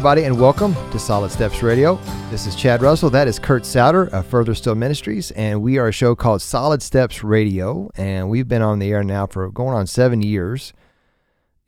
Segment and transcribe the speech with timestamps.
[0.00, 1.96] Everybody, and welcome to Solid Steps Radio.
[2.30, 3.10] This is Chad Russell.
[3.10, 6.80] That is Kurt Souter of Further Still Ministries, and we are a show called Solid
[6.80, 10.72] Steps Radio, and we've been on the air now for going on seven years.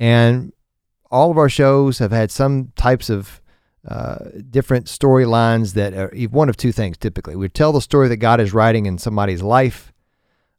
[0.01, 0.55] And
[1.11, 3.43] all of our shows have had some types of
[3.87, 7.37] uh, different storylines that are one of two things typically.
[7.37, 9.93] We tell the story that God is writing in somebody's life,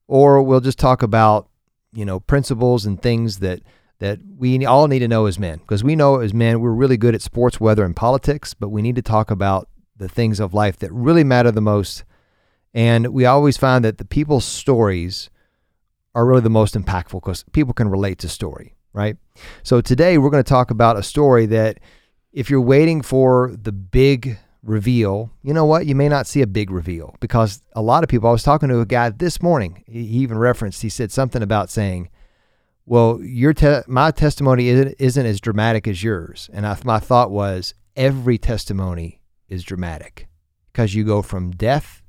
[0.07, 1.49] or we'll just talk about,
[1.91, 3.61] you know, principles and things that
[3.99, 6.97] that we all need to know as men because we know as men we're really
[6.97, 10.53] good at sports, weather, and politics, but we need to talk about the things of
[10.53, 12.03] life that really matter the most.
[12.73, 15.29] And we always find that the people's stories
[16.15, 19.17] are really the most impactful because people can relate to story, right?
[19.63, 21.79] So today we're going to talk about a story that
[22.31, 25.85] if you're waiting for the big reveal, you know what?
[25.85, 28.69] You may not see a big reveal because a lot of people, I was talking
[28.69, 32.09] to a guy this morning, he even referenced, he said something about saying,
[32.85, 36.49] well, your te- my testimony isn't, isn't as dramatic as yours.
[36.53, 40.27] And I, my thought was every testimony is dramatic
[40.71, 42.01] because you go from death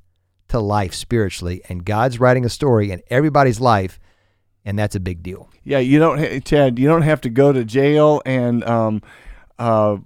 [0.47, 3.99] to life spiritually, and God's writing a story in everybody's life,
[4.63, 5.49] and that's a big deal.
[5.63, 6.77] Yeah, you don't, Chad.
[6.77, 9.01] You don't have to go to jail and, um,
[9.57, 9.97] uh,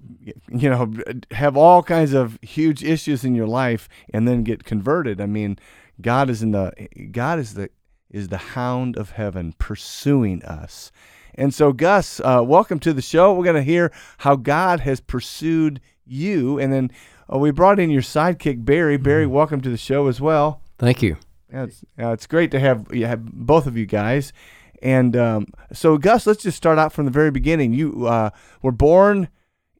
[0.50, 0.94] you know,
[1.31, 5.20] have all kinds of huge issues in your life and then get converted.
[5.20, 5.59] I mean,
[6.02, 6.72] God is in the
[7.11, 7.70] God is the
[8.09, 10.91] is the hound of heaven pursuing us.
[11.35, 13.33] And so, Gus, uh, welcome to the show.
[13.33, 16.59] We're going to hear how God has pursued you.
[16.59, 16.91] And then
[17.31, 18.97] uh, we brought in your sidekick, Barry.
[18.97, 19.33] Barry, mm-hmm.
[19.33, 20.61] welcome to the show as well.
[20.77, 21.17] Thank you.
[21.52, 24.33] Yeah, it's, uh, it's great to have, you have both of you guys.
[24.81, 27.73] And um, so, Gus, let's just start out from the very beginning.
[27.73, 29.30] You uh, were born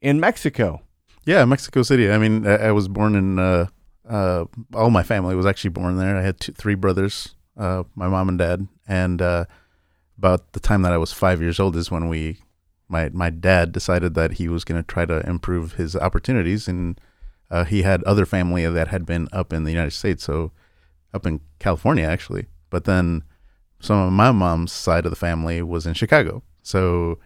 [0.00, 0.82] in Mexico.
[1.26, 2.10] Yeah, Mexico City.
[2.10, 3.66] I mean, I, I was born in, uh,
[4.08, 6.16] uh, all my family was actually born there.
[6.16, 9.44] I had two, three brothers uh, my mom and dad, and uh,
[10.18, 12.38] about the time that I was five years old is when we,
[12.88, 17.00] my my dad decided that he was going to try to improve his opportunities, and
[17.50, 20.52] uh, he had other family that had been up in the United States, so
[21.12, 23.24] up in California actually, but then
[23.80, 27.18] some of my mom's side of the family was in Chicago, so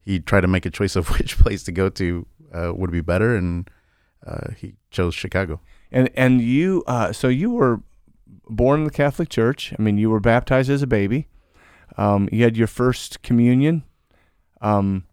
[0.00, 3.00] he tried to make a choice of which place to go to uh, would be
[3.00, 3.68] better, and
[4.26, 5.60] uh, he chose Chicago.
[5.90, 7.80] And and you, uh, so you were
[8.48, 9.72] born in the Catholic Church.
[9.78, 11.28] I mean, you were baptized as a baby.
[11.96, 13.84] Um, you had your first communion.
[14.60, 15.04] Um,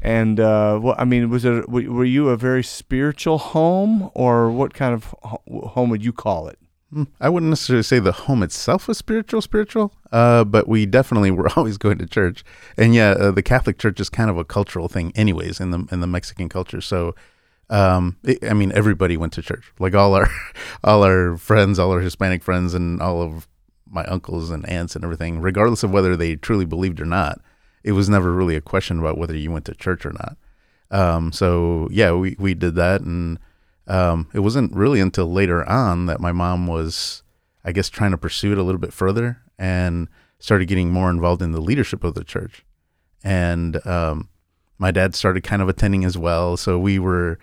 [0.00, 4.72] and uh, what I mean, was it were you a very spiritual home, or what
[4.72, 6.58] kind of home would you call it?
[6.92, 11.30] Hmm, I wouldn't necessarily say the home itself was spiritual, spiritual, uh, but we definitely
[11.32, 12.44] were always going to church.
[12.76, 15.86] And yeah, uh, the Catholic Church is kind of a cultural thing, anyways, in the
[15.90, 16.80] in the Mexican culture.
[16.80, 17.16] So
[17.70, 19.72] um, it, I mean, everybody went to church.
[19.78, 20.28] Like all our,
[20.84, 23.48] all our friends, all our Hispanic friends, and all of
[23.90, 27.40] my uncles and aunts and everything, regardless of whether they truly believed or not,
[27.84, 30.36] it was never really a question about whether you went to church or not.
[30.90, 33.38] Um, so yeah, we we did that, and
[33.86, 37.22] um, it wasn't really until later on that my mom was,
[37.64, 40.08] I guess, trying to pursue it a little bit further and
[40.38, 42.64] started getting more involved in the leadership of the church,
[43.22, 44.28] and um,
[44.78, 46.56] my dad started kind of attending as well.
[46.56, 47.38] So we were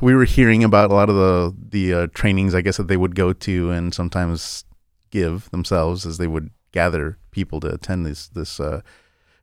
[0.00, 2.96] we were hearing about a lot of the the uh, trainings, I guess, that they
[2.96, 4.64] would go to and sometimes
[5.10, 8.80] give themselves as they would gather people to attend this this uh,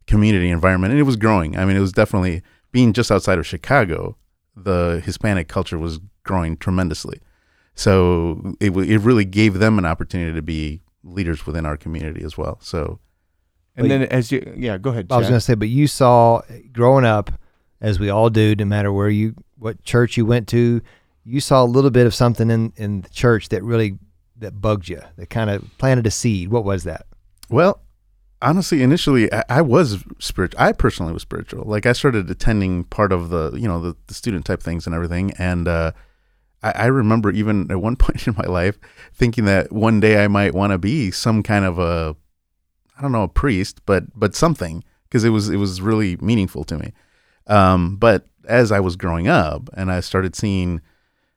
[0.08, 1.58] community environment, and it was growing.
[1.58, 4.18] I mean, it was definitely being just outside of Chicago.
[4.56, 7.22] The Hispanic culture was growing tremendously,
[7.76, 12.38] so it it really gave them an opportunity to be leaders within our community as
[12.38, 12.60] well.
[12.62, 13.00] So,
[13.76, 15.08] and then as you yeah, go ahead.
[15.10, 17.32] I was going to say, but you saw growing up,
[17.84, 20.82] as we all do, no matter where you what church you went to,
[21.24, 24.00] you saw a little bit of something in in the church that really
[24.38, 26.50] that bugged you, that kind of planted a seed.
[26.50, 27.06] What was that?
[27.50, 27.82] Well,
[28.42, 30.62] honestly, initially I, I, was spiritual.
[30.62, 31.66] I personally was spiritual.
[31.66, 34.96] Like I started attending part of the you know the, the student type things and
[34.96, 35.92] everything, and uh,
[36.64, 38.80] I, I remember even at one point in my life
[39.14, 42.16] thinking that one day I might want to be some kind of a
[42.98, 46.64] I don't know a priest, but but something because it was it was really meaningful
[46.66, 46.94] to me.
[47.48, 50.82] Um, but as I was growing up and I started seeing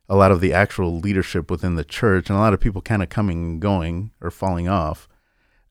[0.09, 3.03] a lot of the actual leadership within the church and a lot of people kind
[3.03, 5.09] of coming and going or falling off,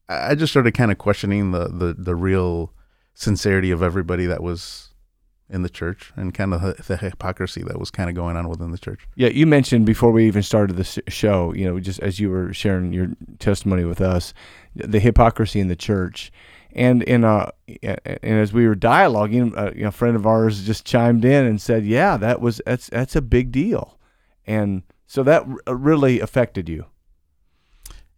[0.07, 2.73] I just started kind of questioning the, the, the real
[3.13, 4.91] sincerity of everybody that was
[5.49, 8.49] in the church and kind of the, the hypocrisy that was kind of going on
[8.49, 9.07] within the church.
[9.15, 12.53] Yeah, you mentioned before we even started the show, you know, just as you were
[12.53, 13.09] sharing your
[13.39, 14.33] testimony with us,
[14.75, 16.31] the hypocrisy in the church
[16.75, 17.51] and in a
[17.81, 22.17] and as we were dialoguing, a, friend of ours just chimed in and said, "Yeah,
[22.17, 23.97] that was that's that's a big deal,"
[24.45, 26.85] and so that uh, really affected you.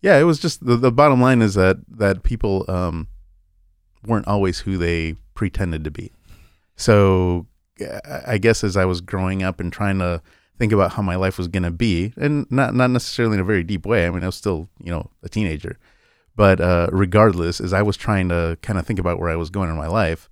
[0.01, 3.07] Yeah, it was just the, the bottom line is that that people um,
[4.06, 6.12] weren't always who they pretended to be.
[6.75, 7.45] So
[8.25, 10.21] I guess as I was growing up and trying to
[10.57, 13.45] think about how my life was going to be, and not not necessarily in a
[13.45, 14.07] very deep way.
[14.07, 15.77] I mean, I was still you know a teenager,
[16.38, 19.50] but uh, regardless, as I was trying to kind of think about where I was
[19.50, 20.30] going in my life,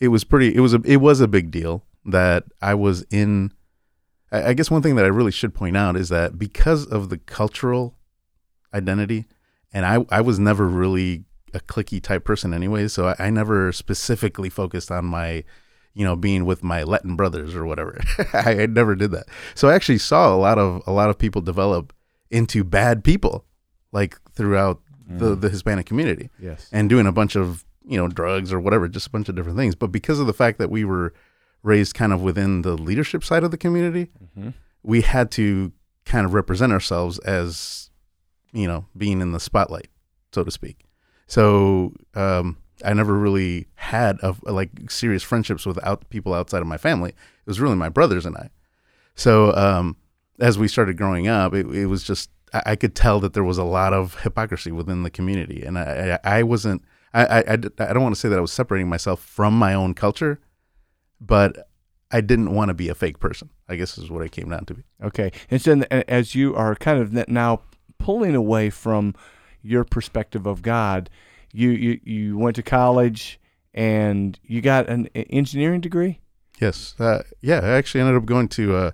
[0.00, 0.54] it was pretty.
[0.54, 3.52] It was a it was a big deal that I was in.
[4.32, 7.18] I, guess one thing that I really should point out is that because of the
[7.18, 7.94] cultural
[8.74, 9.26] identity,
[9.72, 11.24] and I I was never really
[11.54, 15.44] a clicky type person anyway, so I, I never specifically focused on my
[15.96, 18.00] you know, being with my Latin brothers or whatever.
[18.32, 19.26] I, I never did that.
[19.54, 21.92] So I actually saw a lot of a lot of people develop
[22.32, 23.44] into bad people,
[23.92, 25.18] like throughout mm.
[25.18, 26.30] the the Hispanic community.
[26.38, 29.34] Yes, and doing a bunch of you know drugs or whatever, just a bunch of
[29.34, 29.74] different things.
[29.74, 31.14] But because of the fact that we were
[31.62, 34.50] raised kind of within the leadership side of the community, mm-hmm.
[34.82, 35.72] we had to
[36.04, 37.90] kind of represent ourselves as
[38.52, 39.88] you know being in the spotlight,
[40.32, 40.84] so to speak.
[41.26, 46.66] So um, I never really had a, like serious friendships with out, people outside of
[46.66, 47.10] my family.
[47.10, 48.50] It was really my brothers and I.
[49.14, 49.96] So um,
[50.40, 53.44] as we started growing up, it, it was just I, I, could tell that there
[53.44, 56.82] was a lot of hypocrisy within the community, and I, I, I wasn't.
[57.12, 59.94] I, I, I don't want to say that I was separating myself from my own
[59.94, 60.40] culture,
[61.20, 61.68] but
[62.10, 63.50] I didn't want to be a fake person.
[63.68, 64.82] I guess is what it came down to be.
[65.02, 67.60] Okay, and so as you are kind of now
[67.98, 69.14] pulling away from
[69.62, 71.10] your perspective of God,
[71.52, 73.40] you you you went to college
[73.74, 76.20] and you got an engineering degree.
[76.60, 77.60] Yes, uh, yeah.
[77.60, 78.76] I actually ended up going to.
[78.76, 78.90] Uh,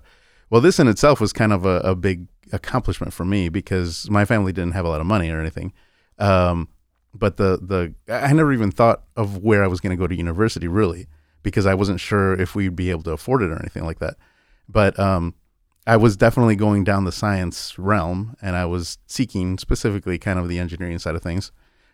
[0.49, 4.25] well, this in itself was kind of a, a, big accomplishment for me because my
[4.25, 5.73] family didn't have a lot of money or anything.
[6.19, 6.69] Um,
[7.13, 10.15] but the the I never even thought of where I was going to go to
[10.15, 11.07] university really
[11.43, 14.15] because I wasn't sure if we'd be able to afford it or anything like that.
[14.69, 15.35] But um,
[15.85, 20.47] I was definitely going down the science realm, and I was seeking specifically kind of
[20.47, 21.51] the engineering side of things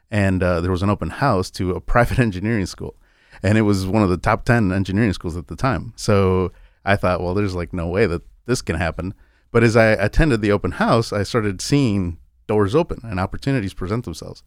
[0.09, 2.95] and uh, there was an open house to a private engineering school,
[3.43, 5.93] and it was one of the top ten engineering schools at the time.
[5.95, 6.51] So
[6.85, 9.13] I thought, well, there's like no way that this can happen.
[9.57, 14.05] But as I attended the open house, I started seeing doors open and opportunities present
[14.05, 14.43] themselves.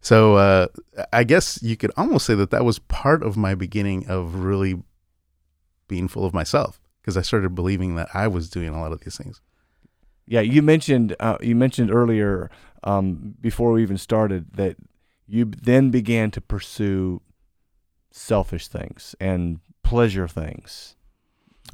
[0.00, 0.66] So uh,
[1.12, 4.82] I guess you could almost say that that was part of my beginning of really
[5.86, 9.02] being full of myself because I started believing that I was doing a lot of
[9.02, 9.40] these things.
[10.26, 12.50] Yeah, you mentioned uh, you mentioned earlier
[12.82, 14.74] um, before we even started that
[15.28, 17.22] you then began to pursue
[18.10, 20.96] selfish things and pleasure things.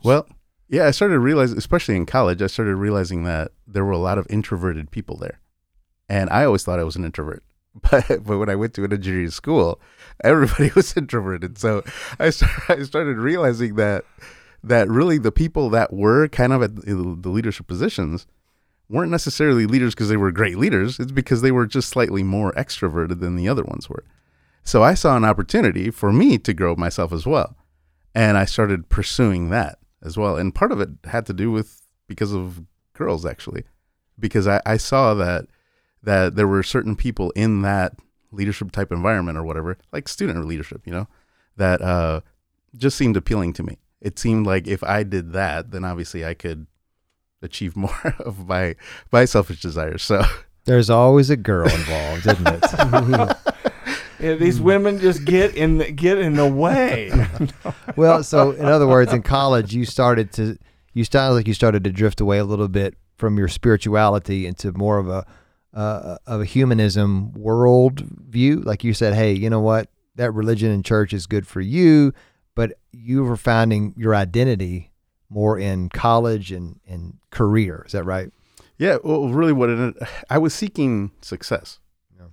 [0.03, 0.29] Well,
[0.75, 4.19] yeah, I started realizing, especially in college, I started realizing that there were a lot
[4.19, 5.38] of introverted people there.
[6.09, 7.43] And I always thought I was an introvert.
[7.91, 9.81] But, but when I went to an engineering school,
[10.23, 11.59] everybody was introverted.
[11.59, 11.82] So
[12.21, 12.26] I,
[12.69, 14.05] I started realizing that
[14.62, 18.26] that really the people that were kind of at the leadership positions
[18.88, 21.00] weren't necessarily leaders because they were great leaders.
[21.00, 24.05] It's because they were just slightly more extroverted than the other ones were.
[24.62, 27.56] So I saw an opportunity for me to grow myself as well.
[28.15, 30.37] And I started pursuing that as well.
[30.37, 32.62] And part of it had to do with because of
[32.93, 33.65] girls actually.
[34.19, 35.47] Because I, I saw that
[36.03, 37.99] that there were certain people in that
[38.31, 41.09] leadership type environment or whatever, like student leadership, you know,
[41.57, 42.21] that uh,
[42.76, 43.78] just seemed appealing to me.
[44.00, 46.67] It seemed like if I did that, then obviously I could
[47.43, 48.76] achieve more of my
[49.11, 50.02] my selfish desires.
[50.02, 50.23] So
[50.64, 53.37] there's always a girl involved, isn't it?
[54.25, 57.12] yeah, these women just get in the, get in the way.
[57.97, 60.59] well, so in other words, in college, you started to
[60.95, 64.73] you started like you started to drift away a little bit from your spirituality into
[64.73, 65.26] more of a
[65.75, 68.61] uh, of a humanism world view.
[68.61, 69.90] Like you said, hey, you know what?
[70.14, 72.14] That religion and church is good for you,
[72.54, 74.93] but you were finding your identity
[75.28, 77.83] more in college and, and career.
[77.87, 78.31] Is that right?
[78.78, 78.99] Yeah.
[79.02, 79.97] Well, really, what it,
[80.31, 81.81] I was seeking success.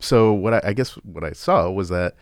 [0.01, 2.15] So what I, I, guess what I saw was that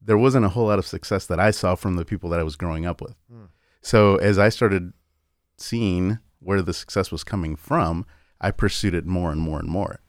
[0.00, 2.42] there wasn't a whole lot of success that I saw from the people that I
[2.42, 3.14] was growing up with.
[3.30, 3.44] Hmm.
[3.82, 4.92] So as I started
[5.58, 8.06] seeing where the success was coming from,
[8.40, 10.00] I pursued it more and more and more.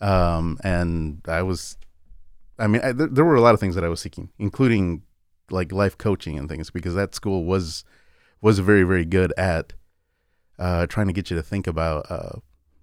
[0.00, 1.76] Um, and I was,
[2.58, 5.02] I mean, I, there were a lot of things that I was seeking, including
[5.50, 7.84] like life coaching and things, because that school was
[8.40, 9.74] was very very good at
[10.58, 12.38] uh, trying to get you to think about uh,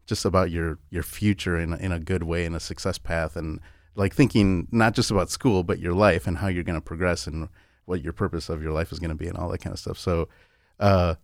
[0.05, 3.59] just about your your future in in a good way in a success path and
[3.97, 7.27] like thinking not just about school but your life and how you're going to progress
[7.27, 7.49] and
[7.85, 9.79] what your purpose of your life is going to be and all that kind of
[9.79, 9.97] stuff.
[9.97, 10.29] So
[10.79, 11.15] uh,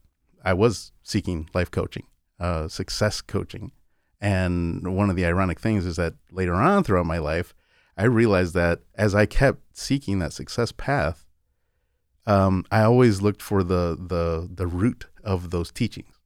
[0.44, 2.08] I was seeking life coaching,
[2.39, 3.72] uh, success coaching,
[4.20, 7.53] and one of the ironic things is that later on throughout my life,
[7.98, 11.25] I realized that as I kept seeking that success path,
[12.25, 16.22] um, I always looked for the the the root of those teachings.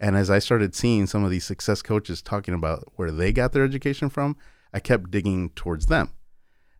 [0.00, 3.52] And as I started seeing some of these success coaches talking about where they got
[3.52, 4.36] their education from,
[4.72, 6.10] I kept digging towards them.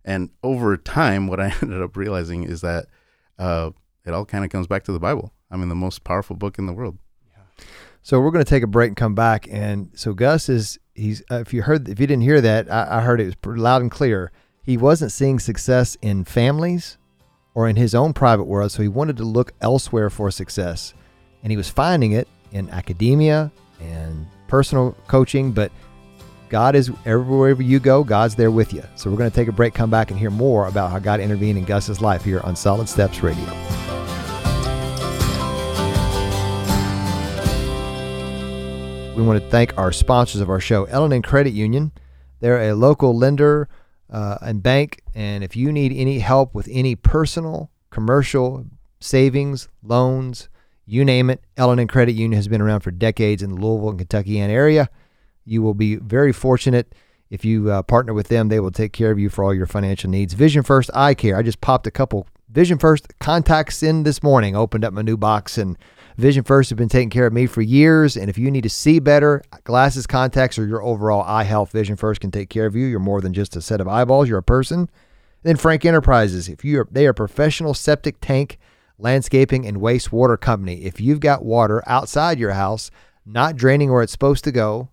[0.05, 2.87] And over time, what I ended up realizing is that
[3.39, 3.71] uh,
[4.05, 5.33] it all kind of comes back to the Bible.
[5.51, 6.99] I mean, the most powerful book in the world.
[8.03, 9.47] So we're going to take a break and come back.
[9.51, 12.99] And so Gus is he's uh, if you heard if you didn't hear that, I,
[12.99, 14.33] I heard it was loud and clear.
[14.63, 16.97] He wasn't seeing success in families
[17.55, 20.95] or in his own private world, so he wanted to look elsewhere for success,
[21.43, 25.53] and he was finding it in academia and personal coaching.
[25.53, 25.73] But
[26.49, 28.83] God is everywhere you go, God's there with you.
[28.97, 31.21] So we're going to take a break, come back, and hear more about how God
[31.21, 33.45] intervened in Gus's life here on Solid Steps Radio.
[39.15, 41.93] We want to thank our sponsors of our show, L&N Credit Union.
[42.41, 43.69] They're a local lender
[44.11, 48.65] uh, and bank, and if you need any help with any personal, commercial,
[49.01, 50.49] savings, loans,
[50.87, 53.99] you name it, L&N Credit Union has been around for decades in the Louisville and
[53.99, 54.89] Kentucky area.
[55.49, 56.95] You will be very fortunate
[57.31, 58.49] if you uh, partner with them.
[58.49, 60.35] They will take care of you for all your financial needs.
[60.35, 61.37] Vision First Eye Care.
[61.37, 64.57] I just popped a couple Vision First contacts in this morning.
[64.57, 65.77] Opened up my new box and
[66.17, 68.17] Vision First has been taking care of me for years.
[68.17, 71.97] And if you need to see better, glasses, contacts, or your overall eye health, Vision
[71.97, 72.87] First can take care of you.
[72.87, 74.91] You're more than just a set of eyeballs, you're a person.
[75.45, 78.59] Then Frank Enterprises, if you are, they are professional septic tank,
[78.99, 80.85] landscaping, and wastewater company.
[80.85, 82.91] If you've got water outside your house,
[83.25, 84.89] not draining where it's supposed to go,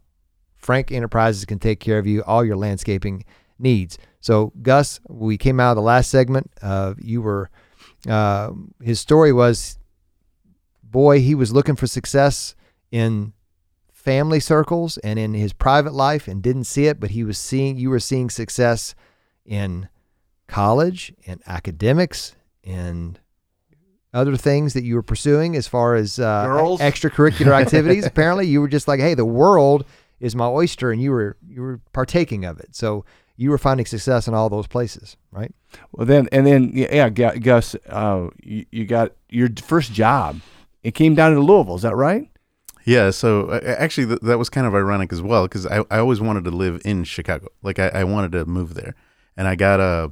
[0.65, 3.23] Frank Enterprises can take care of you, all your landscaping
[3.59, 3.99] needs.
[4.19, 6.49] So, Gus, we came out of the last segment.
[6.59, 7.51] Uh, you were,
[8.09, 8.49] uh,
[8.81, 9.77] his story was
[10.81, 12.55] boy, he was looking for success
[12.89, 13.33] in
[13.91, 17.77] family circles and in his private life and didn't see it, but he was seeing
[17.77, 18.95] you were seeing success
[19.45, 19.87] in
[20.47, 23.19] college and academics and
[24.13, 26.47] other things that you were pursuing as far as uh,
[26.79, 28.05] extracurricular activities.
[28.07, 29.85] Apparently, you were just like, "Hey, the world
[30.19, 32.75] is my oyster," and you were you were partaking of it.
[32.75, 33.05] So
[33.37, 35.53] you were finding success in all those places, right?
[35.91, 40.39] Well, then and then yeah, yeah Gus, uh, you, you got your first job.
[40.83, 41.75] It came down to Louisville.
[41.75, 42.29] Is that right?
[42.85, 45.97] Yeah, so uh, actually, th- that was kind of ironic as well because I, I
[45.97, 47.47] always wanted to live in Chicago.
[47.63, 48.95] Like I, I wanted to move there,
[49.35, 50.11] and I got a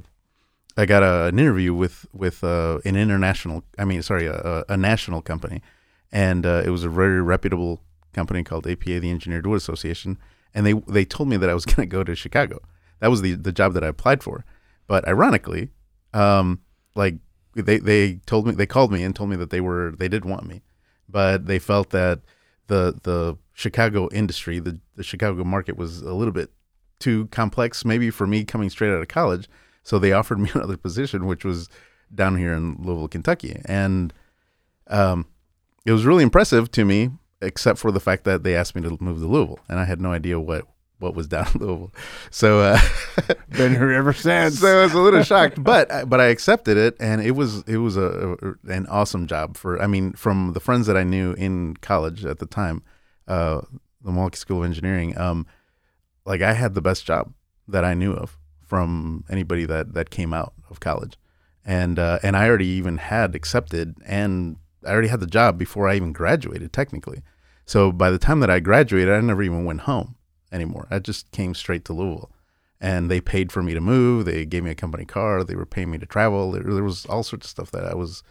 [0.76, 3.62] I got a, an interview with with uh, an international.
[3.78, 5.62] I mean, sorry, a, a national company,
[6.10, 7.80] and uh, it was a very reputable
[8.14, 10.18] company called APA, the Engineered Wood Association,
[10.54, 12.60] and they they told me that I was going to go to Chicago.
[13.00, 14.44] That was the the job that I applied for,
[14.86, 15.70] but ironically,
[16.12, 16.60] um,
[16.94, 17.16] like
[17.54, 20.24] they they told me they called me and told me that they were they did
[20.24, 20.62] want me,
[21.08, 22.20] but they felt that
[22.68, 26.50] the the Chicago industry, the the Chicago market was a little bit
[26.98, 29.48] too complex, maybe for me coming straight out of college.
[29.82, 31.68] So they offered me another position, which was
[32.14, 34.12] down here in Louisville, Kentucky, and
[34.88, 35.26] um,
[35.84, 37.10] it was really impressive to me,
[37.44, 40.00] except for the fact that they asked me to move to Louisville, and I had
[40.00, 40.66] no idea what
[40.98, 41.92] what was down in Louisville.
[42.30, 42.78] So uh,
[43.50, 44.58] been here ever since.
[44.58, 47.78] so I was a little shocked, but but I accepted it, and it was it
[47.78, 49.80] was a, a an awesome job for.
[49.80, 52.82] I mean, from the friends that I knew in college at the time,
[53.28, 53.60] uh,
[54.02, 55.46] the Milwaukee School of Engineering, um,
[56.24, 57.32] like I had the best job
[57.68, 61.16] that I knew of from anybody that that came out of college,
[61.64, 65.88] and uh, and I already even had accepted, and I already had the job before
[65.88, 67.22] I even graduated technically.
[67.66, 70.16] So by the time that I graduated, I never even went home
[70.52, 70.86] anymore.
[70.90, 72.30] I just came straight to Louisville
[72.80, 74.26] and they paid for me to move.
[74.26, 75.42] They gave me a company car.
[75.42, 76.52] They were paying me to travel.
[76.52, 78.22] There, there was all sorts of stuff that I was,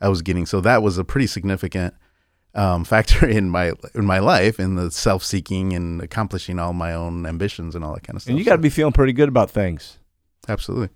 [0.00, 0.46] I was getting.
[0.46, 1.94] So that was a pretty significant
[2.54, 6.94] um, factor in my in my life, in the self seeking and accomplishing all my
[6.94, 8.30] own ambitions and all that kind of stuff.
[8.30, 9.98] And you got to be feeling pretty good about things.
[10.48, 10.88] absolutely.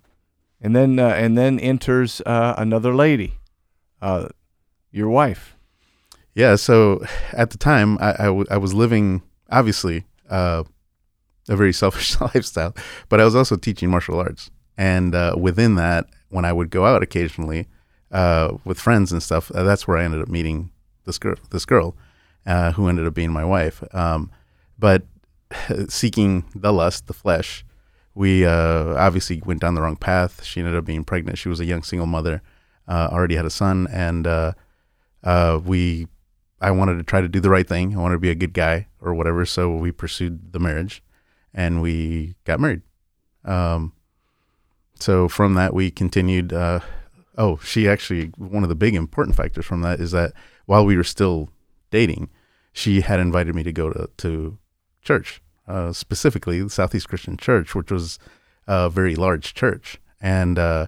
[0.59, 3.35] And then uh, and then enters uh, another lady,
[4.01, 4.29] uh,
[4.91, 5.52] your wife.
[6.35, 6.55] Yeah.
[6.55, 9.21] So at the time, I, I, w- I was living
[9.51, 10.63] obviously uh,
[11.47, 12.75] a very selfish lifestyle,
[13.09, 14.49] but I was also teaching martial arts.
[14.77, 17.67] And uh, within that, when I would go out occasionally
[18.11, 20.71] uh, with friends and stuff, uh, that's where I ended up meeting
[21.05, 21.95] this girl, this girl,
[22.45, 23.83] uh, who ended up being my wife.
[23.93, 24.31] Um,
[24.79, 25.03] but
[25.89, 27.63] seeking the lust, the flesh,
[28.15, 30.43] we uh, obviously went down the wrong path.
[30.43, 31.37] She ended up being pregnant.
[31.37, 32.41] She was a young single mother,
[32.87, 34.25] already had a son, and
[35.65, 36.07] we
[36.63, 37.95] I wanted to try to do the right thing.
[37.95, 39.45] I wanted to be a good guy or whatever.
[39.45, 41.03] So we pursued the marriage,
[41.53, 42.81] and we got married.
[43.43, 43.91] Um,
[44.95, 46.53] so from that, we continued.
[46.53, 46.79] Uh,
[47.37, 50.31] oh, she actually one of the big important factors from that is that
[50.65, 51.49] while we were still
[51.91, 52.29] dating,
[52.71, 54.57] she had invited me to go to to
[55.01, 58.19] church, uh, specifically the Southeast Christian Church, which was
[58.67, 60.87] a very large church, and uh,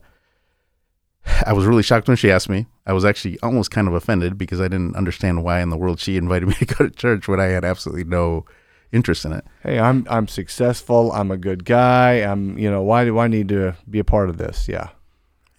[1.46, 2.68] I was really shocked when she asked me.
[2.86, 6.00] I was actually almost kind of offended because I didn't understand why in the world
[6.00, 8.46] she invited me to go to church when I had absolutely no
[8.92, 9.46] interest in it.
[9.64, 11.12] Hey, I'm I'm successful.
[11.12, 12.18] I'm a good guy.
[12.18, 14.68] I'm you know why do I need to be a part of this?
[14.68, 14.90] Yeah.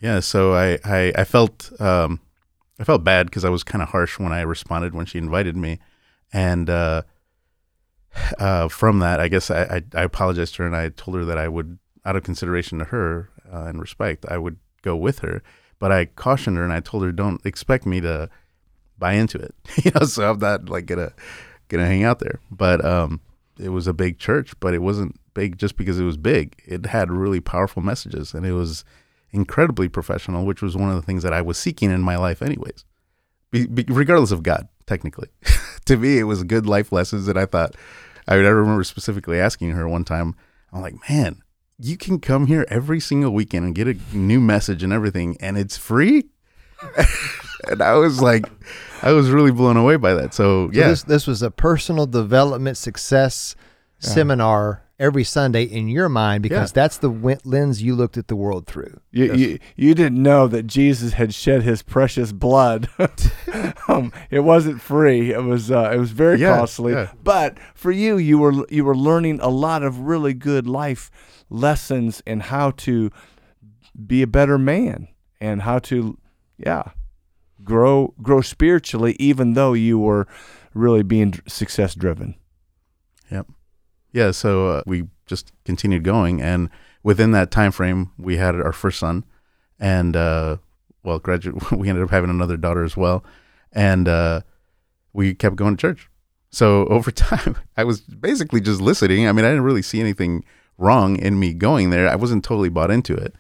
[0.01, 2.21] Yeah, so I I, I felt um,
[2.79, 5.57] I felt bad because I was kind of harsh when I responded when she invited
[5.57, 5.79] me,
[6.33, 7.03] and uh,
[8.39, 11.25] uh, from that, I guess I, I, I apologized to her and I told her
[11.25, 15.19] that I would, out of consideration to her uh, and respect, I would go with
[15.21, 15.43] her.
[15.79, 18.31] But I cautioned her and I told her, don't expect me to
[18.99, 20.07] buy into it, you know.
[20.07, 21.13] So I'm not like gonna
[21.69, 22.41] gonna hang out there.
[22.51, 23.21] But um,
[23.59, 26.63] it was a big church, but it wasn't big just because it was big.
[26.65, 28.85] It had really powerful messages and it was
[29.33, 32.41] incredibly professional, which was one of the things that I was seeking in my life,
[32.41, 32.85] anyways.
[33.51, 35.29] Be, be, regardless of God, technically,
[35.85, 37.29] to me, it was good life lessons.
[37.29, 37.77] And I thought,
[38.27, 40.35] I, I remember specifically asking her one time,
[40.73, 41.43] I'm like, man,
[41.79, 45.59] you can come here every single weekend and get a new message and everything, and
[45.59, 46.25] it's free.
[47.69, 48.47] and I was like,
[49.03, 50.35] I was really blown away by that.
[50.35, 53.57] So, So yeah, this this was a personal development success
[53.99, 56.83] seminar every Sunday in your mind because Yeah.
[56.83, 58.99] that's the lens you looked at the world through.
[59.11, 62.89] You, you, you didn't know that Jesus had shed his precious blood.
[63.89, 65.33] um, it wasn't free.
[65.33, 66.93] It was uh, it was very Yeah, costly.
[66.93, 67.13] yeah.
[67.23, 71.11] But for you, you were you were learning a lot of really good life
[71.49, 73.11] lessons in how to
[74.07, 75.09] be a better man
[75.41, 76.19] and how to
[76.59, 76.91] yeah
[77.65, 80.27] grow grow spiritually, even though you were
[80.75, 82.35] really being success driven.
[83.31, 83.49] Yep.
[84.13, 84.31] Yeah.
[84.31, 86.71] So uh, we just continued going, and
[87.03, 89.25] within that time frame, we had our first son,
[89.79, 90.57] and uh,
[91.03, 91.71] well, graduate.
[91.77, 93.25] We ended up having another daughter as well,
[93.73, 94.41] and uh,
[95.13, 96.09] we kept going to church.
[96.51, 99.29] So over time, I was basically just listening.
[99.29, 100.45] I mean, I didn't really see anything
[100.79, 102.09] wrong in me going there.
[102.09, 103.35] I wasn't totally bought into it,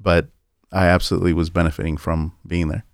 [0.00, 0.28] but
[0.72, 2.84] I absolutely was benefiting from being there.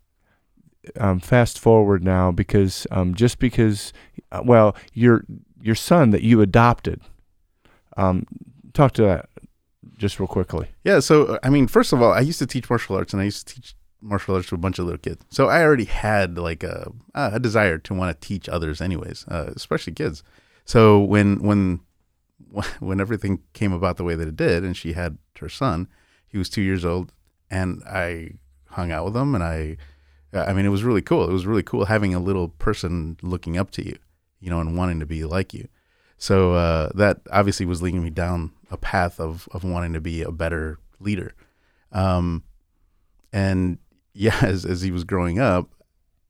[0.98, 3.92] um, fast forward now because um, just because
[4.32, 5.24] uh, well your
[5.60, 7.00] your son that you adopted
[7.96, 8.26] um,
[8.72, 9.28] talk to that
[9.96, 12.96] just real quickly Yeah, so I mean, first of all, I used to teach martial
[12.96, 15.24] arts, and I used to teach martial arts to a bunch of little kids.
[15.30, 19.52] So I already had like a a desire to want to teach others, anyways, uh,
[19.54, 20.24] especially kids.
[20.64, 21.80] So when when
[22.80, 25.88] when everything came about the way that it did, and she had her son,
[26.28, 27.12] he was two years old,
[27.50, 28.32] and I
[28.70, 29.76] hung out with him, and I,
[30.32, 31.28] I mean, it was really cool.
[31.28, 33.96] It was really cool having a little person looking up to you,
[34.40, 35.68] you know, and wanting to be like you.
[36.16, 40.22] So uh, that obviously was leading me down a path of of wanting to be
[40.22, 41.34] a better leader.
[41.90, 42.44] Um,
[43.32, 43.78] and
[44.14, 45.68] yeah, as as he was growing up,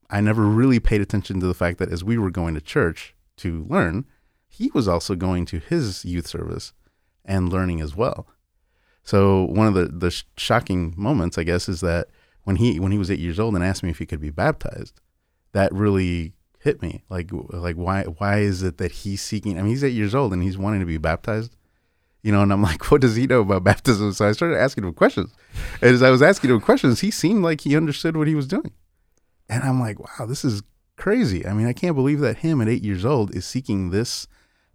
[0.09, 3.15] I never really paid attention to the fact that as we were going to church
[3.37, 4.05] to learn,
[4.53, 6.73] he was also going to his youth service
[7.25, 8.27] and learning as well.
[9.03, 12.07] So one of the the sh- shocking moments, I guess, is that
[12.43, 14.29] when he when he was eight years old and asked me if he could be
[14.29, 15.01] baptized,
[15.53, 17.03] that really hit me.
[17.09, 19.57] Like like why why is it that he's seeking?
[19.57, 21.55] I mean, he's eight years old and he's wanting to be baptized.
[22.21, 24.13] You know, and I'm like, what does he know about baptism?
[24.13, 25.33] So I started asking him questions.
[25.81, 28.47] And as I was asking him questions, he seemed like he understood what he was
[28.47, 28.71] doing.
[29.49, 30.61] And I'm like, wow, this is
[30.95, 31.45] crazy.
[31.45, 34.27] I mean, I can't believe that him at eight years old is seeking this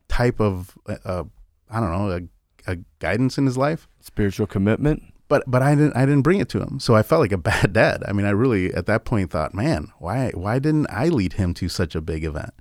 [0.09, 1.25] type of, uh, uh,
[1.71, 5.95] I don't know, a, a guidance in his life spiritual commitment but but I didn't
[5.95, 6.81] I didn't bring it to him.
[6.81, 8.03] So I felt like a bad dad.
[8.07, 11.55] I mean, I really at that point thought, man, why why didn't I lead him
[11.55, 12.55] to such a big event?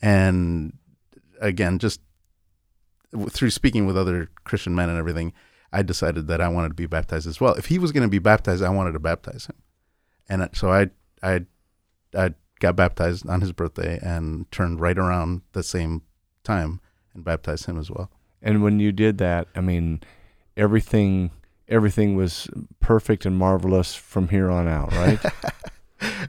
[0.00, 0.78] And
[1.40, 2.00] again, just
[3.30, 5.32] through speaking with other Christian men and everything,
[5.72, 7.54] I decided that I wanted to be baptized as well.
[7.54, 9.56] If he was going to be baptized, I wanted to baptize him.
[10.28, 10.90] And so I
[11.22, 11.40] I
[12.16, 16.02] I got baptized on his birthday and turned right around the same
[16.44, 16.80] time
[17.14, 18.10] and baptize him as well.
[18.42, 20.00] and when you did that i mean
[20.56, 21.30] everything
[21.68, 22.48] everything was
[22.80, 25.20] perfect and marvelous from here on out right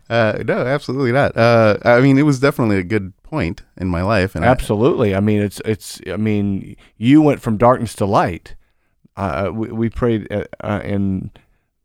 [0.09, 1.35] Uh, no, absolutely not.
[1.35, 5.13] Uh, I mean, it was definitely a good point in my life, and Absolutely.
[5.13, 5.99] I mean, it's it's.
[6.07, 8.55] I mean, you went from darkness to light.
[9.17, 11.37] Uh, we, we prayed uh, uh, and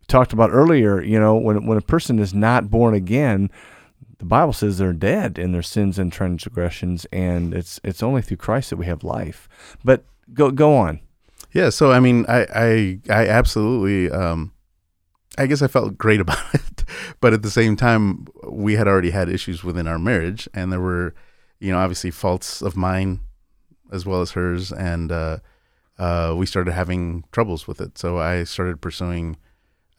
[0.06, 1.02] talked about earlier.
[1.02, 3.50] You know, when when a person is not born again,
[4.20, 8.36] the Bible says they're dead in their sins and transgressions, and it's it's only through
[8.36, 9.48] Christ that we have life.
[9.82, 10.04] But
[10.34, 11.00] go go on.
[11.52, 11.70] yeah.
[11.70, 14.10] So I mean, I I, I absolutely.
[14.10, 14.52] Um,
[15.38, 16.84] I guess I felt great about it,
[17.20, 20.80] but at the same time, we had already had issues within our marriage, and there
[20.80, 21.14] were,
[21.58, 23.20] you know, obviously faults of mine
[23.90, 25.38] as well as hers, and uh,
[25.98, 27.96] uh, we started having troubles with it.
[27.96, 29.38] So I started pursuing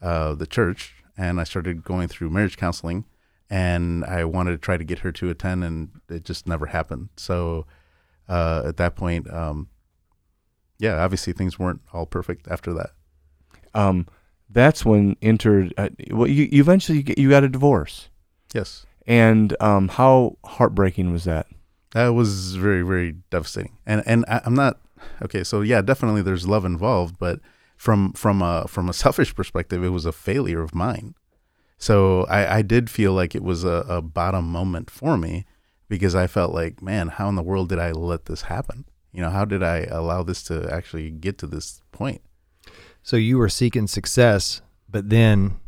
[0.00, 3.04] uh, the church, and I started going through marriage counseling,
[3.52, 7.10] and I wanted to try to get her to attend, and it just never happened.
[7.18, 7.66] So
[8.26, 9.68] uh, at that point, um,
[10.78, 12.92] yeah, obviously things weren't all perfect after that.
[13.74, 14.06] Um,
[14.48, 15.74] that's when entered.
[15.76, 18.08] Uh, well, you, you eventually get, you got a divorce,
[18.54, 21.46] Yes, and um, how heartbreaking was that?
[21.92, 24.80] that was very very devastating, and and I, I'm not
[25.22, 25.44] okay.
[25.44, 27.40] So yeah, definitely there's love involved, but
[27.76, 31.14] from from a from a selfish perspective, it was a failure of mine.
[31.82, 35.46] So I, I did feel like it was a, a bottom moment for me
[35.88, 38.84] because I felt like, man, how in the world did I let this happen?
[39.10, 42.20] You know, how did I allow this to actually get to this point?
[43.02, 45.58] So you were seeking success, but then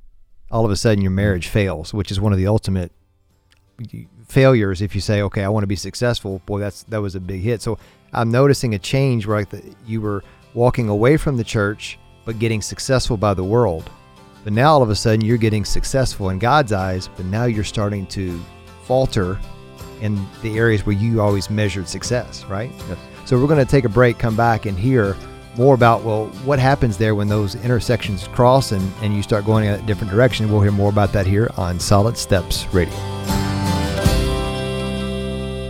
[0.52, 2.92] all of a sudden your marriage fails, which is one of the ultimate
[4.28, 4.80] failures.
[4.80, 7.40] If you say, "Okay, I want to be successful," boy, that's that was a big
[7.40, 7.60] hit.
[7.60, 7.76] So
[8.12, 10.22] I'm noticing a change where like the, you were
[10.54, 13.90] walking away from the church, but getting successful by the world.
[14.44, 17.64] But now all of a sudden you're getting successful in God's eyes, but now you're
[17.64, 18.38] starting to
[18.84, 19.40] falter
[20.02, 22.70] in the areas where you always measured success, right?
[22.88, 22.98] Yes.
[23.24, 25.16] So we're going to take a break, come back, and hear
[25.56, 29.64] more about well what happens there when those intersections cross and, and you start going
[29.64, 30.50] in a different direction.
[30.50, 32.94] We'll hear more about that here on Solid Steps Radio.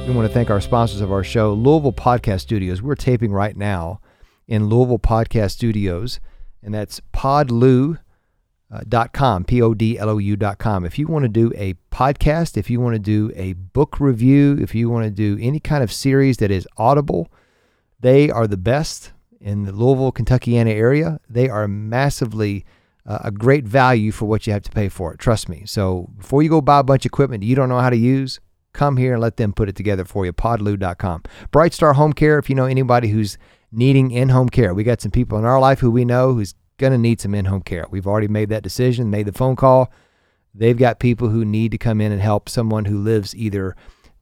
[0.06, 2.82] We want to thank our sponsors of our show, Louisville Podcast Studios.
[2.82, 4.00] We're taping right now
[4.46, 6.20] in Louisville Podcast Studios,
[6.62, 8.03] and that's podlou.com,
[9.46, 10.84] P O D L O U.com.
[10.84, 14.58] If you want to do a podcast, if you want to do a book review,
[14.60, 17.30] if you want to do any kind of series that is audible,
[18.00, 21.20] they are the best in the Louisville, Kentuckiana area.
[21.28, 22.64] They are massively
[23.06, 25.18] uh, a great value for what you have to pay for it.
[25.18, 25.64] Trust me.
[25.66, 28.40] So before you go buy a bunch of equipment you don't know how to use,
[28.72, 30.32] come here and let them put it together for you.
[30.32, 31.22] Podlou.com.
[31.50, 32.38] Bright Star Home Care.
[32.38, 33.38] If you know anybody who's
[33.70, 36.92] needing in-home care, we got some people in our life who we know who's going
[36.92, 37.86] to need some in-home care.
[37.90, 39.92] We've already made that decision, made the phone call.
[40.54, 43.76] They've got people who need to come in and help someone who lives either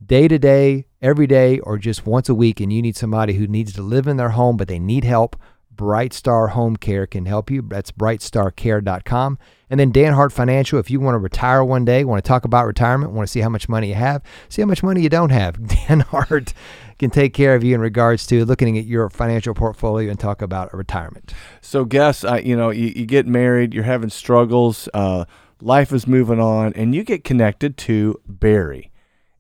[0.05, 3.47] day to day, every day, or just once a week, and you need somebody who
[3.47, 5.37] needs to live in their home, but they need help.
[5.77, 7.63] Bright Star Home Care can help you.
[7.63, 9.39] That's brightstarcare.com.
[9.71, 12.45] And then Dan Hart Financial, if you want to retire one day, want to talk
[12.45, 15.09] about retirement, want to see how much money you have, see how much money you
[15.09, 16.53] don't have, Dan Hart
[16.99, 20.43] can take care of you in regards to looking at your financial portfolio and talk
[20.43, 21.33] about retirement.
[21.63, 25.25] So, Gus, uh, you know, you, you get married, you're having struggles, uh,
[25.61, 28.93] life is moving on, and you get connected to Barry.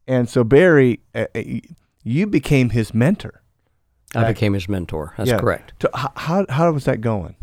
[0.07, 1.43] And so, Barry, uh, uh
[2.05, 3.42] you became his mentor.
[4.15, 5.15] I became his mentor.
[5.17, 5.39] That's Yeah.
[5.39, 5.73] correct.
[5.81, 7.37] To, how, how was that going?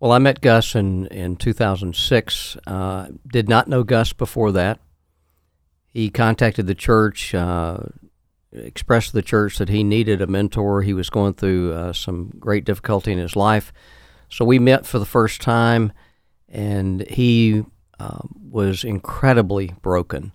[0.00, 2.56] Well, I met Gus in, in 2006.
[2.66, 4.80] Uh, did not know Gus before that.
[5.86, 7.78] He contacted the church, uh,
[8.52, 10.82] expressed to the church that he needed a mentor.
[10.82, 13.72] He was going through uh, some great difficulty in his life.
[14.28, 15.92] So we met for the first time,
[16.48, 17.64] and he
[17.98, 18.18] uh,
[18.50, 20.32] was incredibly broken.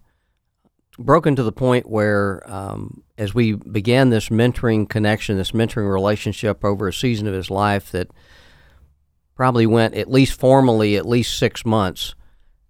[0.99, 6.65] Broken to the point where, um, as we began this mentoring connection, this mentoring relationship
[6.65, 8.09] over a season of his life, that
[9.33, 12.15] probably went at least formally at least six months,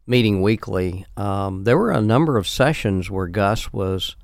[0.06, 1.08] meeting weekly.
[1.18, 4.16] Um, there were a number of sessions where Gus was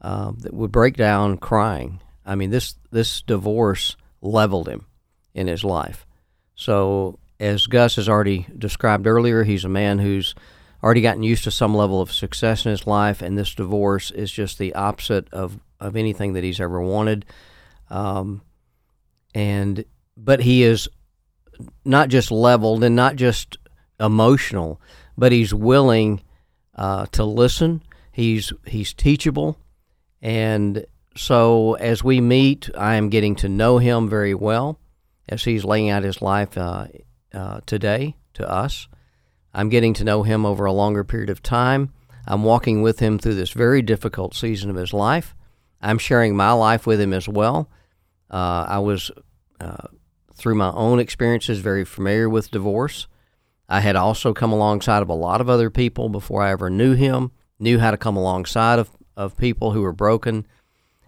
[0.00, 2.00] uh, that would break down crying.
[2.26, 4.86] I mean, this this divorce leveled him
[5.32, 6.04] in his life.
[6.56, 10.34] So, as Gus has already described earlier, he's a man who's
[10.84, 14.30] already gotten used to some level of success in his life, and this divorce is
[14.30, 17.24] just the opposite of, of anything that he's ever wanted.
[17.88, 18.42] Um,
[19.34, 20.86] and but he is
[21.86, 23.56] not just leveled and not just
[23.98, 24.78] emotional,
[25.16, 26.22] but he's willing
[26.74, 27.82] uh, to listen.
[28.12, 29.58] He's he's teachable,
[30.20, 30.84] and
[31.16, 34.78] so as we meet, I am getting to know him very well
[35.30, 36.88] as he's laying out his life uh,
[37.32, 38.86] uh, today to us.
[39.54, 41.92] I'm getting to know him over a longer period of time.
[42.26, 45.34] I'm walking with him through this very difficult season of his life.
[45.80, 47.70] I'm sharing my life with him as well.
[48.30, 49.10] Uh, I was,
[49.60, 49.88] uh,
[50.34, 53.06] through my own experiences, very familiar with divorce.
[53.68, 56.94] I had also come alongside of a lot of other people before I ever knew
[56.94, 60.46] him, knew how to come alongside of, of people who were broken,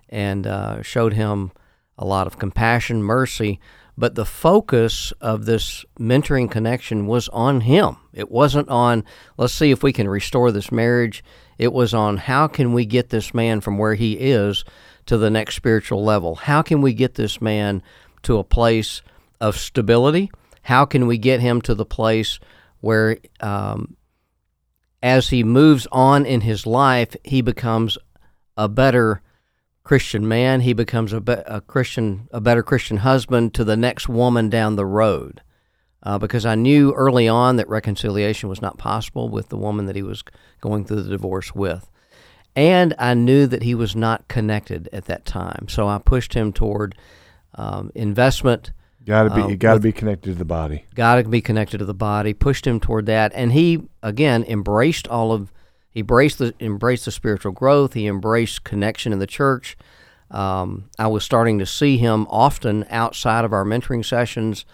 [0.09, 1.53] and uh, showed him
[1.99, 3.59] a lot of compassion, mercy.
[3.99, 7.97] But the focus of this mentoring connection was on him.
[8.13, 9.05] It wasn't on,
[9.39, 11.25] let's see if we can restore this marriage.
[11.59, 14.65] It was on how can we get this man from where he is
[15.07, 16.35] to the next spiritual level?
[16.35, 17.83] How can we get this man
[18.23, 19.01] to a place
[19.41, 20.31] of stability?
[20.63, 22.39] How can we get him to the place
[22.81, 23.97] where, um,
[25.03, 27.97] as he moves on in his life, he becomes
[28.57, 29.23] a better
[29.87, 30.63] Christian man.
[30.63, 34.75] He becomes a, be- a Christian, a better Christian husband to the next woman down
[34.75, 35.43] the road.
[36.03, 39.95] Uh, because I knew early on that reconciliation was not possible with the woman that
[39.95, 40.25] he was
[40.61, 41.89] going through the divorce with.
[42.57, 45.69] And I knew that he was not connected at that time.
[45.69, 46.97] So I pushed him toward
[47.55, 48.73] um, investment,
[49.05, 50.85] Got to be Uh, you got to be connected to the body.
[50.97, 53.31] got to be connected to the body, pushed him toward that.
[53.37, 55.53] And he, again, embraced all of,
[55.97, 57.95] he embraced the, embraced the spiritual growth.
[57.95, 59.79] He embraced connection in the church.
[60.31, 64.67] Um, I was starting to see him often outside of our mentoring sessions,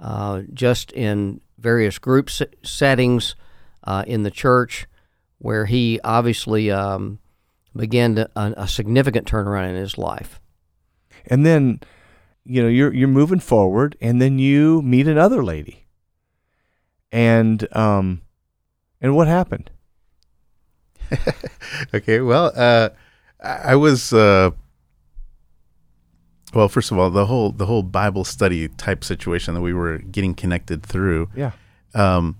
[0.00, 2.30] uh, just in various group
[2.62, 3.34] settings
[3.86, 4.86] uh, in the church,
[5.36, 7.18] where he obviously um,
[7.76, 10.40] began to, a, a significant turnaround in his life.
[11.26, 11.80] And then,
[12.46, 15.84] you know, you're you're moving forward, and then you meet another lady.
[17.12, 18.22] And um,
[19.02, 19.70] and what happened?
[21.94, 22.90] okay, well, uh,
[23.42, 24.50] I was uh,
[26.54, 26.68] well.
[26.68, 30.34] First of all, the whole the whole Bible study type situation that we were getting
[30.34, 31.52] connected through Yeah.
[31.94, 32.36] um,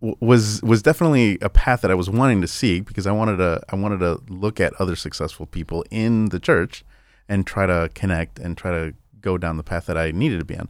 [0.00, 3.36] w- was was definitely a path that I was wanting to seek because I wanted
[3.38, 6.84] to I wanted to look at other successful people in the church
[7.28, 10.44] and try to connect and try to go down the path that I needed to
[10.44, 10.68] be on.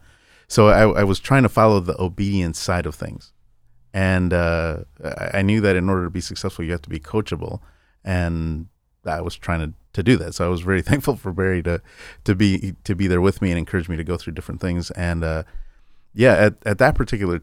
[0.48, 3.31] So I, I was trying to follow the obedience side of things,
[3.94, 4.78] and uh,
[5.32, 7.60] I knew that in order to be successful, you have to be coachable,
[8.04, 8.68] and
[9.04, 10.34] I was trying to, to do that.
[10.34, 11.82] So I was very thankful for Barry to
[12.24, 14.90] to be to be there with me and encourage me to go through different things.
[14.92, 15.42] And uh,
[16.14, 17.40] yeah, at, at that particular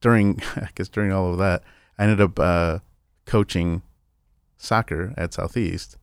[0.00, 1.62] during I guess during all of that,
[1.98, 2.78] I ended up uh,
[3.26, 3.82] coaching
[4.56, 5.98] soccer at Southeast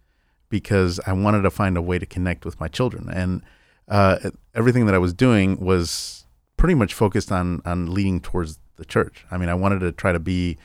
[0.50, 3.42] because I wanted to find a way to connect with my children, and
[3.88, 6.26] uh, everything that I was doing was
[6.58, 9.26] pretty much focused on on leading towards the church.
[9.32, 10.58] I mean, I wanted to try to be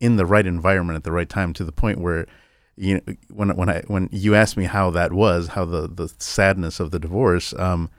[0.00, 2.26] in the right environment at the right time to the point where
[2.76, 6.12] you know when when I when you asked me how that was, how the the
[6.18, 7.54] sadness of the divorce.
[7.54, 7.90] Um,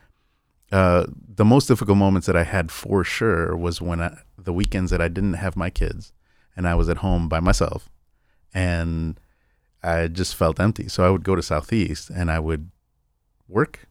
[0.72, 4.92] uh, the most difficult moments that I had for sure was when I, the weekends
[4.92, 6.12] that I didn't have my kids
[6.56, 7.88] and I was at home by myself
[8.54, 9.20] and
[9.84, 10.88] I just felt empty.
[10.88, 12.72] So I would go to Southeast and I would
[13.48, 13.88] work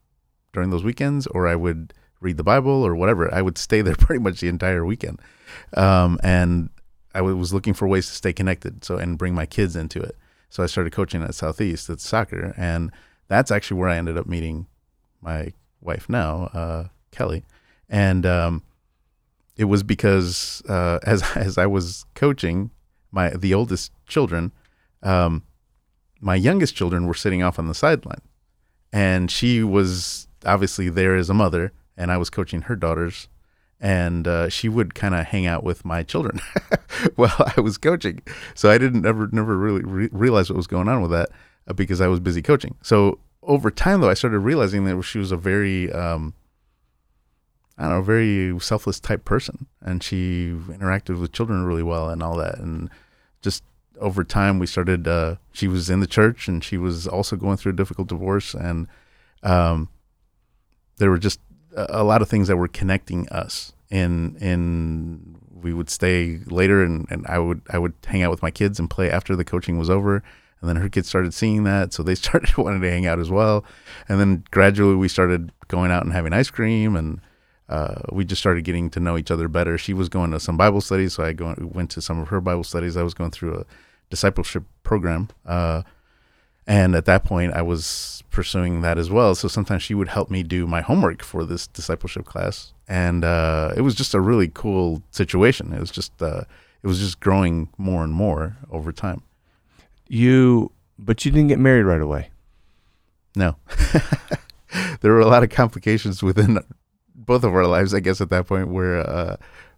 [0.53, 3.33] during those weekends or I would read the Bible or whatever.
[3.33, 5.21] I would stay there pretty much the entire weekend.
[5.77, 6.71] Um, and
[7.15, 10.17] I was looking for ways to stay connected so and bring my kids into it.
[10.51, 12.93] So I started coaching at Southeast at soccer and
[13.29, 14.67] that's actually where I ended up meeting
[15.21, 17.45] my wife now, uh, Kelly,
[17.89, 18.63] and um,
[19.57, 22.71] it was because uh, as as I was coaching
[23.11, 24.53] my the oldest children,
[25.03, 25.43] um,
[26.21, 28.23] my youngest children were sitting off on the sideline,
[28.93, 33.29] and she was obviously there as a mother, and I was coaching her daughters,
[33.85, 36.41] and uh, she would kind of hang out with my children
[37.17, 38.23] while I was coaching.
[38.55, 41.29] So I didn't ever never really re- realize what was going on with that
[41.69, 42.77] uh, because I was busy coaching.
[42.83, 46.35] So over time though i started realizing that she was a very um,
[47.79, 52.23] i don't know very selfless type person and she interacted with children really well and
[52.23, 52.91] all that and
[53.43, 53.63] just
[54.01, 57.57] over time we started uh, she was in the church and she was also going
[57.57, 58.89] through a difficult divorce and
[59.43, 59.89] um,
[60.97, 61.39] there were just
[61.77, 66.83] a, a lot of things that were connecting us in in we would stay later
[66.83, 69.45] and, and i would i would hang out with my kids and play after the
[69.45, 70.23] coaching was over
[70.65, 73.31] and then her kids started seeing that, so they started wanting to hang out as
[73.31, 73.67] well.
[74.09, 77.21] And then gradually we started going out and having ice cream, and
[77.69, 79.77] uh, we just started getting to know each other better.
[79.77, 82.41] She was going to some Bible studies, so I go, went to some of her
[82.41, 82.97] Bible studies.
[82.97, 83.65] I was going through a
[84.09, 85.83] discipleship program, uh,
[86.67, 89.35] and at that point I was pursuing that as well.
[89.35, 93.73] So sometimes she would help me do my homework for this discipleship class, and uh,
[93.77, 95.73] it was just a really cool situation.
[95.73, 96.45] It was just uh,
[96.83, 99.23] it was just growing more and more over time.
[100.07, 102.29] You, but you didn't get married right away.
[103.35, 103.57] No.
[105.01, 106.61] there were a lot of complications within
[107.15, 109.37] both of our lives, I guess, at that point where uh,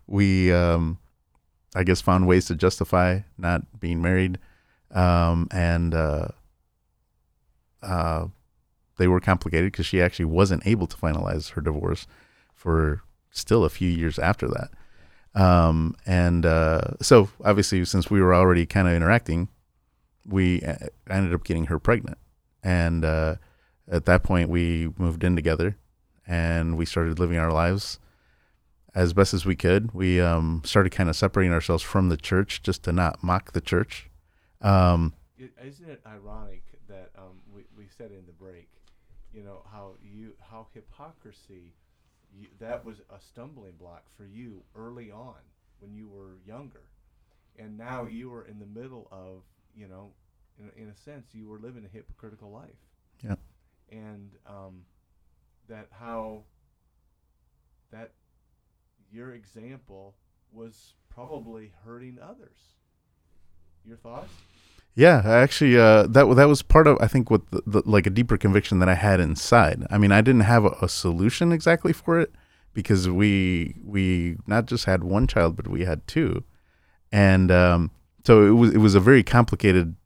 [0.09, 0.99] we, um,
[1.77, 4.39] I guess, found ways to justify not being married.
[4.91, 5.95] Um, and
[7.83, 8.27] uh,
[8.99, 12.07] they were complicated because she actually wasn't able to finalize her divorce
[12.55, 14.71] for still a few years after that.
[15.41, 19.49] Um, and uh, so, obviously, since we were already kind of interacting,
[20.25, 20.77] we uh,
[21.11, 22.19] ended up getting her pregnant.
[22.63, 23.37] And uh,
[23.89, 25.77] at that point, we moved in together
[26.27, 28.01] and we started living our lives
[28.95, 29.93] as best as we could.
[29.93, 33.61] We um, started kind of separating ourselves from the church just to not mock the
[33.61, 34.09] church.
[34.63, 38.71] Um, Isn't it ironic that um, we, we said in the break,
[39.33, 41.75] you know, how you how hypocrisy,
[42.33, 45.35] you, that was a stumbling block for you early on
[45.81, 46.85] when you were younger,
[47.59, 49.43] and now you are in the middle of,
[49.75, 50.13] you know,
[50.59, 52.69] in, in a sense, you were living a hypocritical life.
[53.23, 53.37] Yeah.
[53.91, 54.85] And um,
[55.69, 56.45] that how
[57.91, 58.13] that
[59.13, 60.15] your example
[60.53, 62.59] was probably hurting others.
[63.85, 64.33] Your thoughts?
[64.97, 68.11] Yeah, actually, uh, that that was part of I think what the, the, like a
[68.11, 69.87] deeper conviction that I had inside.
[69.91, 72.35] I mean, I didn't have a, a, solution exactly for it
[72.73, 76.45] because we we not just had one child, but we had two,
[77.13, 77.91] and um,
[78.25, 79.97] so it was it was a very complicated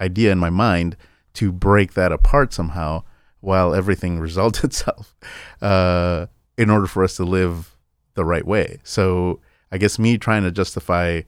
[0.00, 0.96] idea in my mind
[1.34, 3.04] to break that apart somehow
[3.38, 5.14] while everything resolved itself
[5.62, 6.26] uh,
[6.58, 7.76] in order for us to live
[8.14, 8.80] the right way.
[8.82, 9.38] So
[9.70, 11.22] I guess me trying to justify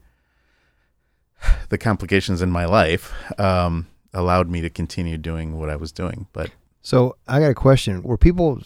[1.68, 6.26] the complications in my life um, allowed me to continue doing what I was doing.
[6.32, 6.50] But
[6.82, 8.02] So I got a question.
[8.02, 8.60] Were people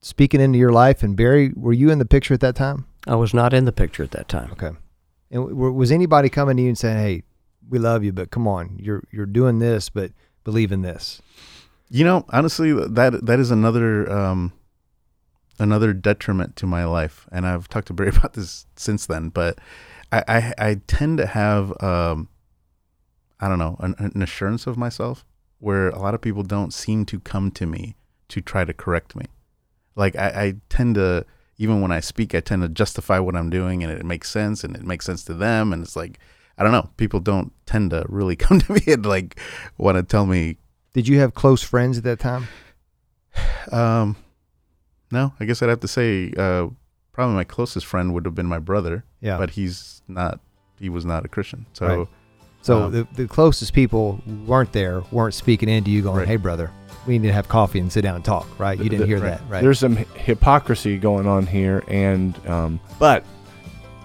[0.00, 1.02] speaking into your life?
[1.02, 2.86] And Barry, were you in the picture at that time?
[3.06, 4.50] I was not in the picture at that time.
[4.52, 4.70] Okay.
[5.30, 7.22] And w- was anybody coming to you and saying, "Hey,
[7.68, 10.12] we love you, but come on, you're you're doing this, but
[10.44, 11.22] believe in this"?
[11.90, 14.52] you know, honestly, that that is another um,
[15.58, 19.28] another detriment to my life, and I've talked to Barry about this since then.
[19.28, 19.58] But
[20.12, 22.28] I I, I tend to have um,
[23.38, 25.24] I don't know an, an assurance of myself
[25.58, 27.96] where a lot of people don't seem to come to me
[28.28, 29.26] to try to correct me.
[29.94, 31.26] Like I, I tend to
[31.58, 34.64] even when I speak, I tend to justify what I'm doing, and it makes sense,
[34.64, 36.18] and it makes sense to them, and it's like
[36.56, 36.90] I don't know.
[36.96, 39.38] People don't tend to really come to me and like
[39.78, 40.56] want to tell me
[40.94, 42.48] Did you have close friends at that time?
[43.70, 44.16] Um,
[45.12, 46.68] no, I guess I'd have to say uh,
[47.20, 49.36] probably my closest friend would have been my brother, Yeah.
[49.36, 50.40] but he's not.
[50.78, 52.08] He was not a Christian, so Right.
[52.62, 56.26] so um, the the closest people weren't there, weren't speaking into you, going, Right.
[56.28, 56.70] "Hey, brother,
[57.06, 58.78] we need to have coffee and sit down and talk." Right?
[58.78, 59.38] You didn't The- hear right.
[59.38, 59.60] that, right?
[59.62, 63.24] There's some hypocrisy going on here, and um, but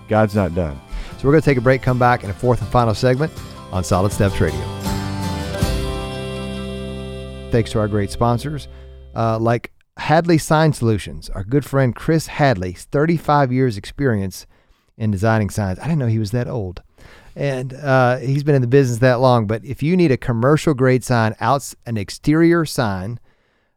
[0.09, 0.77] God's not done.
[1.17, 3.31] So we're going to take a break, come back in a fourth and final segment
[3.71, 4.59] on Solid Steps Radio.
[7.51, 8.67] Thanks to our great sponsors,
[9.15, 11.29] uh, like Hadley Sign Solutions.
[11.29, 14.45] Our good friend Chris Hadley, 35 years experience
[14.97, 15.77] in designing signs.
[15.79, 16.81] I didn't know he was that old.
[17.35, 19.47] And uh, he's been in the business that long.
[19.47, 23.19] But if you need a commercial grade sign, out an exterior sign,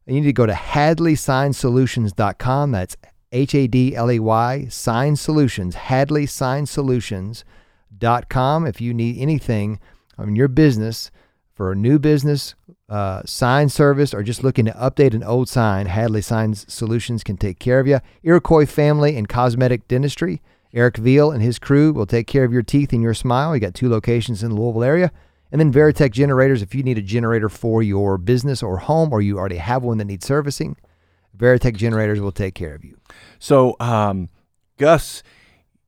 [0.06, 2.70] you need to go to hadleyssignsolutions.com.
[2.70, 2.96] That's
[3.30, 8.66] H A D L E Y Sign Solutions, Hadley Sign Solutions.com.
[8.66, 9.80] If you need anything
[10.16, 11.10] on your business
[11.58, 12.54] for a new business,
[12.88, 17.36] uh, sign service, or just looking to update an old sign, Hadley Signs Solutions can
[17.36, 17.98] take care of you.
[18.22, 20.40] Iroquois Family and Cosmetic Dentistry.
[20.72, 23.56] Eric Veal and his crew will take care of your teeth and your smile.
[23.56, 25.10] You got two locations in the Louisville area.
[25.50, 29.20] And then Veritech Generators, if you need a generator for your business or home, or
[29.20, 30.76] you already have one that needs servicing,
[31.36, 32.96] Veritech Generators will take care of you.
[33.40, 34.28] So, um,
[34.76, 35.24] Gus,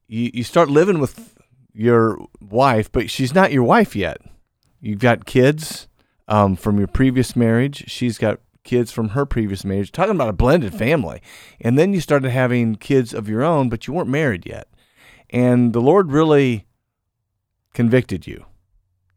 [0.09, 1.39] you, you start living with
[1.73, 4.21] your wife, but she's not your wife yet.
[4.81, 5.88] You've got kids
[6.29, 7.85] um, from your previous marriage.
[7.88, 9.93] She's got kids from her previous marriage.
[9.93, 11.23] Talking about a blended family.
[11.61, 14.69] And then you started having kids of your own, but you weren't married yet.
[15.31, 16.66] And the Lord really
[17.75, 18.47] convicted you.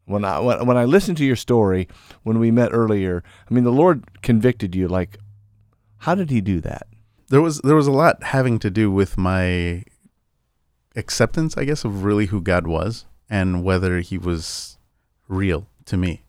[0.06, 1.88] When I when, when I listened to your story
[2.24, 5.16] when we met earlier, I mean the Lord convicted you like
[5.98, 6.86] how did he do that?
[7.28, 9.82] there was there was a lot having to do with my
[10.96, 14.73] acceptance, I guess, of really who God was and whether He was
[15.28, 16.22] real to me.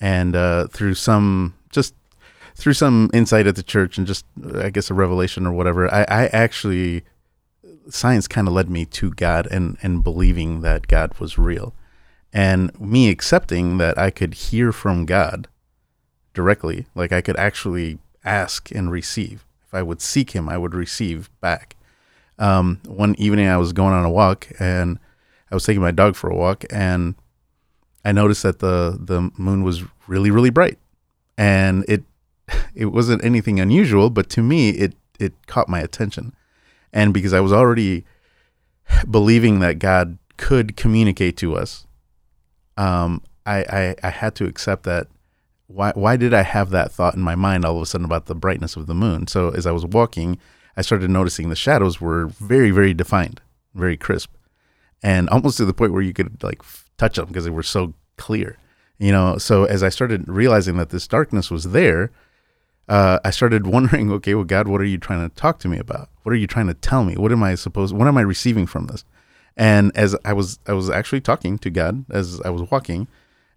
[0.00, 1.94] And uh, through some just
[2.54, 6.02] through some insight at the church and just I guess a revelation or whatever, I,
[6.02, 7.04] I actually
[7.88, 11.74] science kind of led me to God and and believing that God was real,
[12.32, 15.48] and me accepting that I could hear from God
[16.34, 19.44] directly, like I could actually ask and receive.
[19.66, 21.76] If I would seek Him, I would receive back.
[22.38, 24.98] Um, one evening, I was going on a walk and
[25.50, 27.14] I was taking my dog for a walk, and
[28.06, 30.78] I noticed that the the moon was really really bright,
[31.36, 32.04] and it
[32.74, 36.32] it wasn't anything unusual, but to me it it caught my attention,
[36.92, 38.04] and because I was already
[39.10, 41.84] believing that God could communicate to us,
[42.76, 45.08] um, I, I I had to accept that.
[45.66, 48.26] Why why did I have that thought in my mind all of a sudden about
[48.26, 49.26] the brightness of the moon?
[49.26, 50.38] So as I was walking,
[50.76, 53.40] I started noticing the shadows were very very defined,
[53.74, 54.32] very crisp,
[55.02, 56.62] and almost to the point where you could like
[56.98, 58.58] touch them because they were so clear.
[58.98, 62.10] You know, so as I started realizing that this darkness was there,
[62.88, 65.78] uh, I started wondering, okay, well, God, what are you trying to talk to me
[65.78, 66.08] about?
[66.22, 67.14] What are you trying to tell me?
[67.14, 67.94] What am I supposed?
[67.94, 69.04] What am I receiving from this?
[69.56, 73.08] And as I was, I was actually talking to God as I was walking,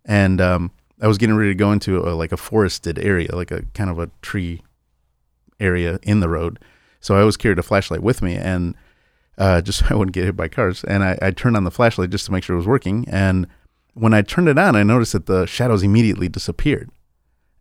[0.05, 3.51] and um, I was getting ready to go into a, like a forested area, like
[3.51, 4.61] a kind of a tree
[5.59, 6.59] area in the road.
[7.01, 8.75] So I always carried a flashlight with me, and
[9.39, 10.83] uh, just so I wouldn't get hit by cars.
[10.83, 13.05] And I, I turned on the flashlight just to make sure it was working.
[13.09, 13.47] And
[13.93, 16.91] when I turned it on, I noticed that the shadows immediately disappeared.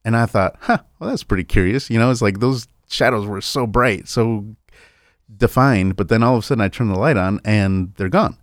[0.04, 1.88] And I thought, huh, well, that's pretty curious.
[1.88, 4.56] You know, it's like those shadows were so bright, so
[5.34, 8.36] defined, but then all of a sudden I turn the light on and they're gone.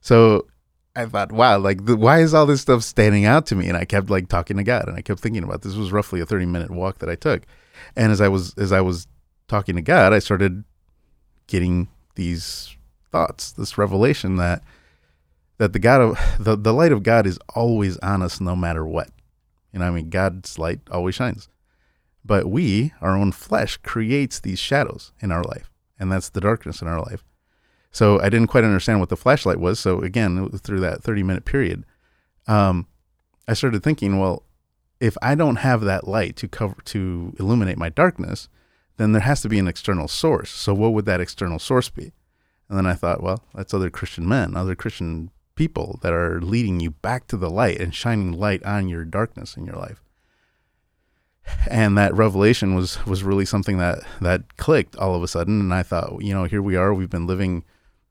[0.00, 0.46] So
[0.94, 3.68] I thought, wow, like, the, why is all this stuff standing out to me?
[3.68, 5.74] And I kept like talking to God, and I kept thinking about this.
[5.74, 7.42] was roughly a thirty minute walk that I took,
[7.96, 9.06] and as I was as I was
[9.46, 10.64] talking to God, I started
[11.46, 12.76] getting these
[13.10, 14.62] thoughts, this revelation that
[15.58, 18.86] that the God of the, the light of God is always on us no matter
[18.86, 19.10] what.
[19.72, 21.48] You know, I mean, God's light always shines.
[22.24, 26.82] But we, our own flesh, creates these shadows in our life, and that's the darkness
[26.82, 27.24] in our life.
[27.90, 29.80] So I didn't quite understand what the flashlight was.
[29.80, 31.84] So again, through that 30 minute period,
[32.46, 32.86] um,
[33.48, 34.44] I started thinking, well,
[35.00, 38.48] if I don't have that light to cover to illuminate my darkness,
[39.00, 40.50] then there has to be an external source.
[40.50, 42.12] So what would that external source be?
[42.68, 46.80] And then I thought, well, that's other Christian men, other Christian people that are leading
[46.80, 50.02] you back to the light and shining light on your darkness in your life.
[51.68, 55.74] And that revelation was was really something that that clicked all of a sudden and
[55.74, 57.64] I thought, you know, here we are, we've been living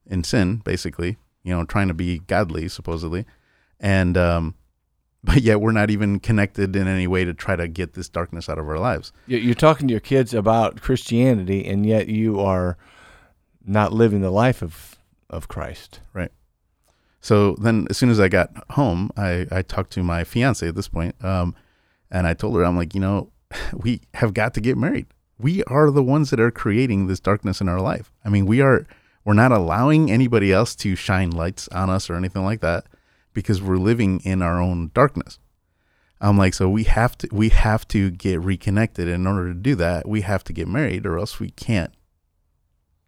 [0.07, 3.25] in sin basically, you know, trying to be godly supposedly.
[3.79, 4.55] And um
[5.23, 8.47] but yet we're not even connected in any way to try to get this darkness
[8.47, 9.11] out of our lives.
[9.27, 12.77] You're talking to your kids about Christianity, and yet you are
[13.65, 14.97] not living the life of
[15.29, 15.99] of Christ.
[16.13, 16.31] Right.
[17.21, 20.75] So then, as soon as I got home, I, I talked to my fiance at
[20.75, 21.53] this point, um,
[22.09, 23.31] and I told her, I'm like, you know,
[23.73, 25.07] we have got to get married.
[25.37, 28.11] We are the ones that are creating this darkness in our life.
[28.25, 28.85] I mean, we are
[29.25, 32.85] we're not allowing anybody else to shine lights on us or anything like that
[33.33, 35.39] because we're living in our own darkness.
[36.21, 39.07] I'm like, so we have to we have to get reconnected.
[39.07, 41.93] In order to do that, we have to get married, or else we can't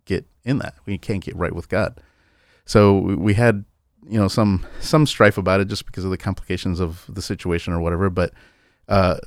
[0.06, 0.76] get in that.
[0.86, 2.00] We can't get right with God.
[2.66, 3.66] So we had,
[4.08, 7.74] you know, some some strife about it just because of the complications of the situation
[7.74, 8.10] or whatever.
[8.10, 8.34] But
[8.88, 9.18] uh,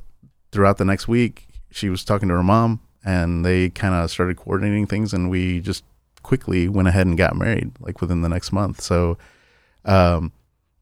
[0.51, 4.37] throughout the next week, she was talking to her mom, and they kind of started
[4.37, 5.83] coordinating things, and we just
[6.23, 8.81] quickly went ahead and got married, like within the next month.
[8.81, 9.19] So.
[9.87, 10.31] Um,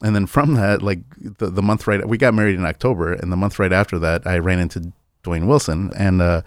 [0.04, 3.32] and then from that, like the, the month right, we got married in October, and
[3.32, 4.92] the month right after that, I ran into
[5.24, 6.42] Dwayne Wilson, and uh,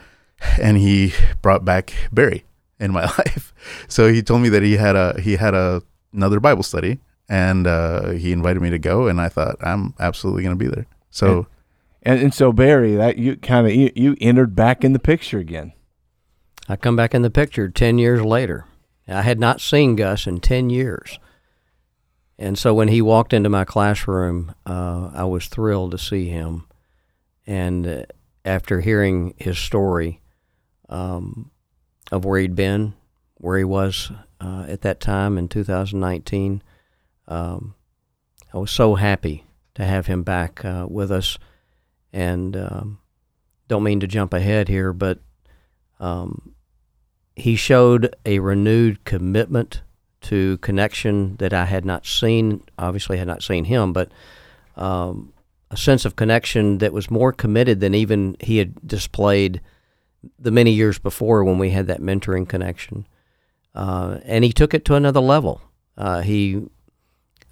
[0.60, 2.44] and he brought back Barry
[2.78, 3.54] in my life.
[3.88, 5.82] So he told me that he had a he had a
[6.12, 7.00] another Bible study,
[7.30, 10.70] and uh, he invited me to go, and I thought I'm absolutely going to be
[10.70, 10.86] there.
[11.10, 11.46] So,
[12.02, 15.38] and, and so Barry, that you kind of you, you entered back in the picture
[15.38, 15.72] again.
[16.68, 18.66] I come back in the picture ten years later.
[19.08, 21.18] I had not seen Gus in ten years.
[22.38, 26.66] And so when he walked into my classroom, uh, I was thrilled to see him.
[27.46, 28.02] And uh,
[28.44, 30.20] after hearing his story
[30.88, 31.50] um,
[32.12, 32.94] of where he'd been,
[33.36, 36.62] where he was uh, at that time in 2019,
[37.28, 37.74] um,
[38.52, 41.38] I was so happy to have him back uh, with us.
[42.12, 42.98] And um,
[43.68, 45.20] don't mean to jump ahead here, but
[45.98, 46.54] um,
[47.34, 49.82] he showed a renewed commitment
[50.26, 52.62] to connection that I had not seen.
[52.78, 54.10] Obviously, had not seen him, but
[54.76, 55.32] um,
[55.70, 59.60] a sense of connection that was more committed than even he had displayed
[60.38, 63.06] the many years before when we had that mentoring connection.
[63.74, 65.60] Uh, and he took it to another level.
[65.96, 66.66] Uh, he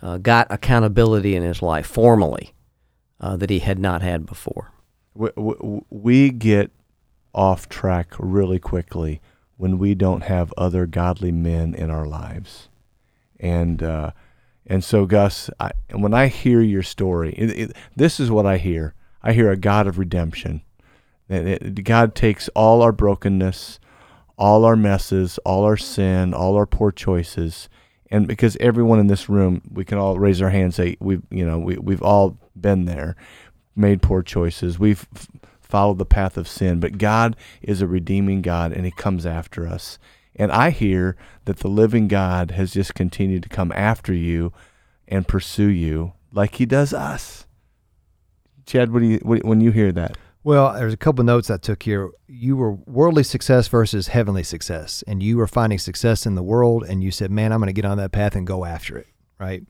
[0.03, 2.55] uh, got accountability in his life formally
[3.20, 4.72] uh, that he had not had before.
[5.14, 6.70] We, we, we get
[7.35, 9.20] off track really quickly
[9.57, 12.68] when we don't have other godly men in our lives.
[13.38, 14.12] And uh,
[14.66, 18.57] and so, Gus, I, when I hear your story, it, it, this is what I
[18.57, 18.94] hear.
[19.22, 20.62] I hear a God of redemption.
[21.28, 23.78] It, God takes all our brokenness,
[24.36, 27.68] all our messes, all our sin, all our poor choices,
[28.11, 31.44] and because everyone in this room, we can all raise our hands, say we've you
[31.44, 33.16] know we we've all been there,
[33.74, 34.78] made poor choices.
[34.78, 35.07] We've
[35.75, 36.79] follow the path of sin.
[36.79, 39.99] But God is a redeeming God and He comes after us.
[40.37, 41.16] And I hear
[41.47, 44.53] that the living God has just continued to come after you
[45.09, 47.47] and pursue you like He does us.
[48.66, 50.16] Chad, what do you what, when you hear that?
[50.45, 52.11] Well, there's a couple notes I took here.
[52.29, 56.85] You were worldly success versus heavenly success, and you were finding success in the world,
[56.85, 59.09] and you said, "Man, I'm going to get on that path and go after it."
[59.41, 59.64] Right.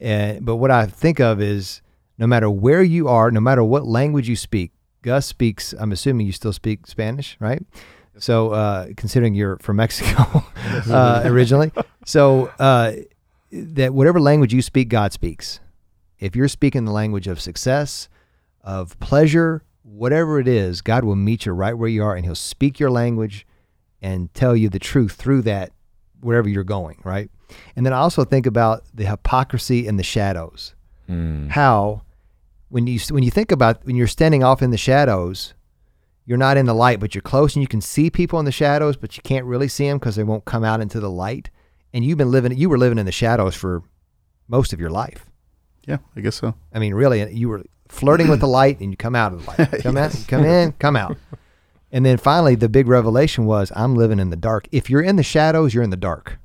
[0.00, 1.82] And but what I think of is,
[2.16, 4.72] no matter where you are, no matter what language you speak,
[5.04, 5.74] Gus speaks.
[5.78, 7.62] I'm assuming you still speak Spanish, right?
[8.18, 10.42] So, uh, considering you're from Mexico
[10.88, 11.72] uh, originally,
[12.06, 12.92] so uh,
[13.52, 15.60] that whatever language you speak, God speaks.
[16.18, 18.08] If you're speaking the language of success,
[18.62, 22.34] of pleasure, whatever it is, God will meet you right where you are, and He'll
[22.34, 23.46] speak your language
[24.00, 25.72] and tell you the truth through that,
[26.20, 27.30] wherever you're going, right?
[27.76, 30.74] And then I also think about the hypocrisy in the shadows.
[31.10, 31.50] Mm.
[31.50, 32.02] How
[32.74, 35.54] when you when you think about when you're standing off in the shadows,
[36.26, 38.50] you're not in the light, but you're close and you can see people in the
[38.50, 41.50] shadows, but you can't really see them because they won't come out into the light.
[41.92, 43.84] And you've been living you were living in the shadows for
[44.48, 45.26] most of your life.
[45.86, 46.56] Yeah, I guess so.
[46.72, 49.50] I mean, really, you were flirting with the light, and you come out of the
[49.50, 49.70] light.
[49.82, 50.22] Come yes.
[50.22, 51.16] out, come in, come out.
[51.92, 54.66] And then finally, the big revelation was, I'm living in the dark.
[54.72, 56.40] If you're in the shadows, you're in the dark.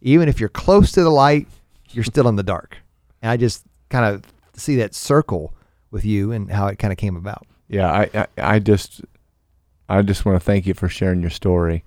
[0.00, 1.48] Even if you're close to the light,
[1.90, 2.78] you're still in the dark.
[3.20, 4.22] And I just kind of
[4.60, 5.54] see that circle
[5.90, 7.46] with you and how it kind of came about.
[7.68, 9.02] Yeah, I, I, I just
[9.88, 11.84] I just want to thank you for sharing your story.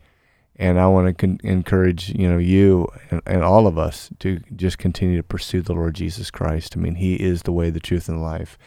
[0.56, 4.40] And I want to con- encourage you know you and, and all of us to
[4.56, 6.78] just continue to pursue the Lord Jesus Christ.
[6.78, 8.58] I mean, He is the way, the truth, and life,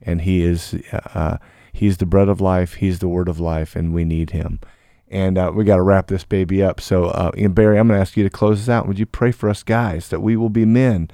[0.00, 1.36] and He is uh,
[1.72, 2.74] He's the bread of life.
[2.74, 4.60] He's the word of life, and we need Him.
[5.08, 6.80] And uh, we got to wrap this baby up.
[6.80, 8.88] So, uh, Barry, I'm going to ask you to close us out.
[8.88, 11.10] Would you pray for us, guys, that we will be men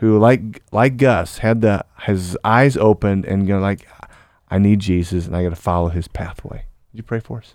[0.00, 3.86] who, like like Gus, had the his eyes opened and you know, like,
[4.50, 6.64] I need Jesus, and I got to follow His pathway.
[6.92, 7.54] Would you pray for us?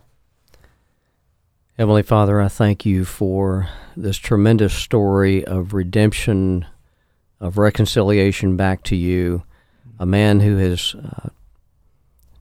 [1.77, 3.67] Heavenly Father, I thank you for
[3.97, 6.67] this tremendous story of redemption,
[7.39, 9.43] of reconciliation back to you.
[9.99, 11.29] A man who has uh,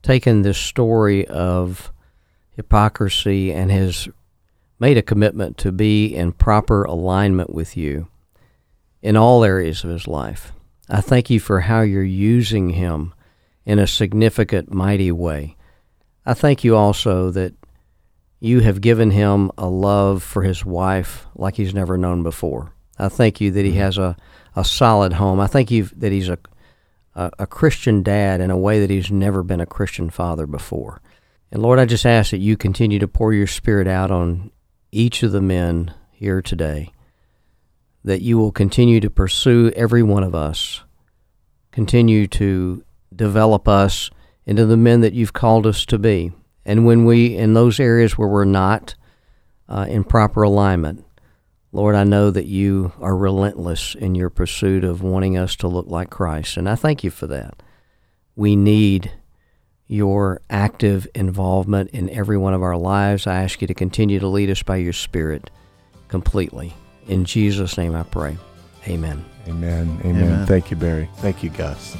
[0.03, 1.91] taken this story of
[2.55, 4.07] hypocrisy and has
[4.79, 8.07] made a commitment to be in proper alignment with you
[9.05, 10.51] in all areas of his life.
[10.89, 13.13] I thank you for how you're using him
[13.63, 15.57] in a significant, mighty way.
[16.25, 17.53] I thank you also that
[18.39, 22.73] you have given him a love for his wife like he's never known before.
[22.97, 23.79] I thank you that he mm-hmm.
[23.81, 24.17] has a,
[24.55, 25.39] a solid home.
[25.39, 26.39] I thank you that he's a,
[27.13, 30.99] a, a Christian dad in a way that he's never been a Christian father before.
[31.51, 34.49] And Lord, I just ask that you continue to pour your spirit out on
[34.91, 36.91] each of the men here today,
[38.05, 40.83] that you will continue to pursue every one of us,
[41.71, 42.83] continue to
[43.13, 44.11] develop us
[44.45, 46.31] into the men that you've called us to be.
[46.65, 48.93] And when we, in those areas where we're not
[49.67, 51.03] uh, in proper alignment,
[51.71, 55.87] Lord, I know that you are relentless in your pursuit of wanting us to look
[55.87, 56.57] like Christ.
[56.57, 57.63] And I thank you for that.
[58.35, 59.11] We need
[59.87, 63.25] your active involvement in every one of our lives.
[63.25, 65.49] I ask you to continue to lead us by your Spirit
[66.07, 66.75] completely.
[67.07, 68.37] In Jesus' name I pray.
[68.87, 69.23] Amen.
[69.47, 69.99] Amen.
[70.03, 70.23] Amen.
[70.23, 70.47] Amen.
[70.47, 71.09] Thank you, Barry.
[71.17, 71.95] Thank you, Gus.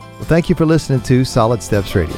[0.00, 2.16] Well, thank you for listening to Solid Steps Radio.